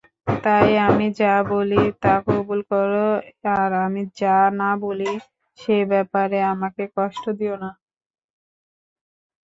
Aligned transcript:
তাই 0.43 0.69
আমি 0.87 1.07
যা 1.19 1.33
বলি, 1.51 1.81
তা 2.03 2.13
কবুল 2.25 2.59
কর 2.69 2.91
আর 3.55 3.71
আমি 3.85 4.03
যা 4.19 4.37
না 4.59 4.69
বলি, 4.83 5.11
সে 5.59 5.75
ব্যাপারে 5.91 6.39
আমাকে 6.53 6.83
কষ্ট 6.97 7.23
দিও 7.39 7.55
না। 7.63 7.69